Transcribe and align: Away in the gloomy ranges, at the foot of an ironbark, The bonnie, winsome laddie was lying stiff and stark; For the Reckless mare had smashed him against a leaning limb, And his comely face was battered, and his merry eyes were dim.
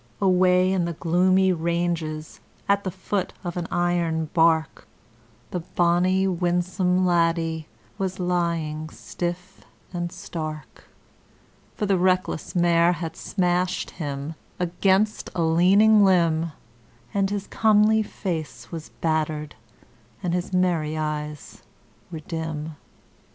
Away 0.19 0.71
in 0.71 0.85
the 0.85 0.93
gloomy 0.93 1.53
ranges, 1.53 2.39
at 2.67 2.83
the 2.83 2.89
foot 2.89 3.33
of 3.43 3.55
an 3.55 3.67
ironbark, 3.69 4.87
The 5.51 5.59
bonnie, 5.59 6.27
winsome 6.27 7.05
laddie 7.05 7.67
was 7.99 8.19
lying 8.19 8.89
stiff 8.89 9.61
and 9.93 10.11
stark; 10.11 10.85
For 11.75 11.85
the 11.85 11.99
Reckless 11.99 12.55
mare 12.55 12.93
had 12.93 13.15
smashed 13.15 13.91
him 13.91 14.33
against 14.59 15.29
a 15.35 15.43
leaning 15.43 16.03
limb, 16.03 16.51
And 17.13 17.29
his 17.29 17.45
comely 17.45 18.01
face 18.01 18.71
was 18.71 18.89
battered, 19.01 19.53
and 20.23 20.33
his 20.33 20.51
merry 20.51 20.97
eyes 20.97 21.61
were 22.11 22.21
dim. 22.21 22.75